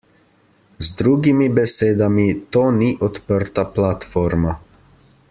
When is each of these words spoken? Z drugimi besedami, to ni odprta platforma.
Z 0.79 0.87
drugimi 1.01 1.49
besedami, 1.59 2.25
to 2.57 2.65
ni 2.81 2.91
odprta 3.09 3.71
platforma. 3.79 4.57